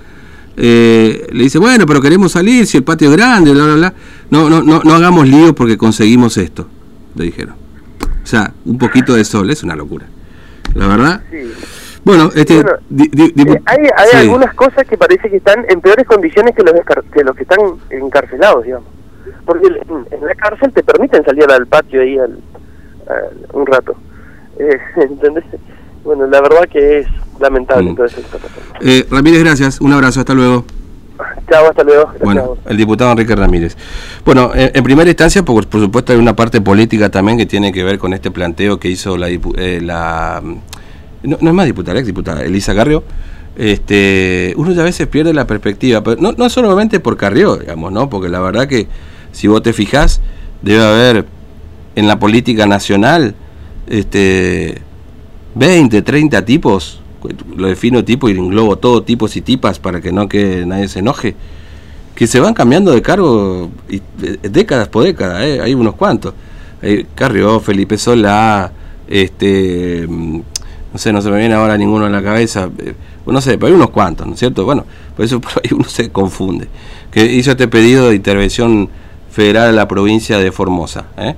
eh, 0.63 1.27
le 1.31 1.43
dice, 1.43 1.57
bueno, 1.57 1.87
pero 1.87 2.01
queremos 2.01 2.33
salir, 2.33 2.67
si 2.67 2.77
el 2.77 2.83
patio 2.83 3.09
es 3.09 3.17
grande, 3.17 3.51
bla, 3.51 3.65
bla, 3.65 3.75
bla. 3.75 3.93
No, 4.29 4.47
no, 4.47 4.61
no, 4.61 4.79
no 4.83 4.93
hagamos 4.93 5.27
lío 5.27 5.55
porque 5.55 5.75
conseguimos 5.75 6.37
esto, 6.37 6.67
le 7.15 7.25
dijeron. 7.25 7.55
O 8.23 8.27
sea, 8.27 8.53
un 8.65 8.77
poquito 8.77 9.15
de 9.15 9.25
sol 9.25 9.49
es 9.49 9.63
una 9.63 9.75
locura. 9.75 10.05
La 10.75 10.85
verdad. 10.85 11.23
Bueno, 12.03 12.29
este, 12.35 12.59
eh, 12.59 13.61
hay, 13.65 13.87
algunas 14.13 14.53
cosas 14.53 14.85
que 14.87 14.99
parece 14.99 15.31
que 15.31 15.37
están 15.37 15.65
en 15.67 15.81
peores 15.81 16.05
condiciones 16.05 16.55
que 16.55 16.61
los, 16.61 16.73
que 17.11 17.23
los 17.23 17.35
que 17.35 17.41
están 17.41 17.59
encarcelados, 17.89 18.63
digamos. 18.63 18.87
Porque 19.45 19.65
en 19.67 20.25
la 20.25 20.35
cárcel 20.35 20.71
te 20.73 20.83
permiten 20.83 21.25
salir 21.25 21.45
al 21.49 21.65
patio 21.65 22.01
ahí 22.01 22.19
al, 22.19 22.37
un 23.53 23.65
rato. 23.65 23.95
Eh, 24.59 24.77
¿Entendés? 24.97 25.45
Bueno, 26.03 26.27
la 26.27 26.41
verdad 26.41 26.67
que 26.71 26.99
es 26.99 27.07
lamentable 27.39 27.91
mm. 27.91 27.95
todo 27.95 28.05
eso 28.05 28.21
Eh, 28.81 29.05
Ramírez, 29.09 29.43
gracias. 29.43 29.81
Un 29.81 29.93
abrazo. 29.93 30.19
Hasta 30.19 30.33
luego. 30.33 30.65
Chao, 31.49 31.69
hasta 31.69 31.83
luego. 31.83 32.11
bueno, 32.23 32.57
el 32.65 32.77
diputado 32.77 33.11
Enrique 33.11 33.35
Ramírez. 33.35 33.77
Bueno, 34.25 34.51
en, 34.55 34.83
primera 34.83 35.09
instancia, 35.09 35.43
por, 35.43 35.67
por, 35.67 35.79
supuesto, 35.79 36.13
hay 36.13 36.19
una 36.19 36.35
parte 36.35 36.61
política 36.61 37.09
también 37.09 37.37
que 37.37 37.45
tiene 37.45 37.71
que 37.71 37.83
ver 37.83 37.99
con 37.99 38.13
este 38.13 38.31
planteo 38.31 38.79
que 38.79 38.89
hizo 38.89 39.17
la, 39.17 39.29
eh, 39.29 39.79
la 39.83 40.41
no, 41.23 41.35
es 41.35 41.53
más 41.53 41.65
diputada, 41.65 41.99
ex 41.99 42.07
diputada, 42.07 42.43
Elisa 42.43 42.73
Carrió, 42.73 43.03
este, 43.55 44.53
uno 44.57 44.71
ya 44.71 44.81
a 44.81 44.85
veces 44.85 45.07
pierde 45.07 45.33
la 45.33 45.45
perspectiva, 45.45 46.01
pero 46.01 46.19
no, 46.19 46.31
no 46.31 46.49
solamente 46.49 46.99
por 46.99 47.17
Carrió, 47.17 47.57
digamos, 47.57 47.91
¿no? 47.91 48.09
Porque 48.09 48.29
la 48.29 48.39
verdad 48.39 48.67
que 48.67 48.87
si 49.31 49.47
vos 49.47 49.61
te 49.61 49.73
fijás, 49.73 50.21
debe 50.61 50.83
haber 50.83 51.25
en 51.95 52.07
la 52.07 52.17
política 52.17 52.65
nacional 52.65 53.35
este 53.87 54.81
20, 55.55 56.01
30 56.01 56.45
tipos, 56.45 57.01
lo 57.55 57.67
defino 57.67 58.03
tipo 58.03 58.29
y 58.29 58.31
englobo 58.31 58.77
todo 58.77 59.03
tipos 59.03 59.35
y 59.35 59.41
tipas 59.41 59.79
para 59.79 60.01
que 60.01 60.11
no 60.11 60.27
que 60.27 60.65
nadie 60.65 60.87
se 60.87 60.99
enoje, 60.99 61.35
que 62.15 62.27
se 62.27 62.39
van 62.39 62.53
cambiando 62.53 62.91
de 62.91 63.01
cargo 63.01 63.69
y, 63.89 64.01
décadas 64.47 64.87
por 64.87 65.03
décadas, 65.03 65.41
¿eh? 65.43 65.59
hay 65.61 65.73
unos 65.73 65.95
cuantos. 65.95 66.33
Carrió, 67.13 67.59
Felipe 67.59 67.97
Solá, 67.97 68.71
este 69.07 70.07
no 70.91 70.99
sé, 70.99 71.13
no 71.13 71.21
se 71.21 71.29
me 71.29 71.37
viene 71.37 71.55
ahora 71.55 71.77
ninguno 71.77 72.05
en 72.05 72.11
la 72.11 72.21
cabeza, 72.21 72.69
eh, 72.79 72.93
no 73.25 73.39
sé, 73.39 73.57
pero 73.57 73.67
hay 73.67 73.73
unos 73.73 73.91
cuantos, 73.91 74.27
¿no 74.27 74.33
es 74.33 74.39
cierto? 74.39 74.65
Bueno, 74.65 74.85
por 75.15 75.25
eso 75.25 75.39
por 75.41 75.51
ahí 75.63 75.71
uno 75.73 75.85
se 75.85 76.09
confunde. 76.09 76.67
Que 77.11 77.25
hizo 77.25 77.51
este 77.51 77.67
pedido 77.67 78.09
de 78.09 78.15
intervención 78.15 78.89
federal 79.31 79.69
a 79.69 79.71
la 79.71 79.87
provincia 79.87 80.37
de 80.37 80.51
Formosa. 80.51 81.05
¿eh? 81.17 81.35